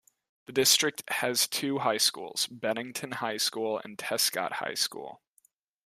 The 0.47 0.51
district 0.51 1.03
has 1.11 1.47
two 1.47 1.77
high 1.77 1.97
schools; 1.99 2.47
Bennington 2.47 3.11
High 3.11 3.37
School 3.37 3.79
and 3.83 3.99
Tescott 3.99 4.53
High 4.53 4.73
School. 4.73 5.21